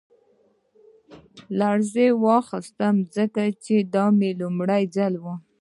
[1.59, 2.07] لړزې
[2.39, 3.41] اخیستی وم ځکه
[3.95, 5.25] دا مې لومړی ځل و